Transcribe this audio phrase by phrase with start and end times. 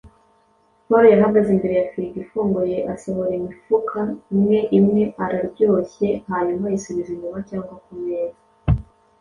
[0.87, 3.99] Paul yahagaze imbere ya firigo ifunguye, asohora imifuka
[4.33, 8.39] imwe imwe, araryoshye, hanyuma ayisubiza inyuma cyangwa kumeza.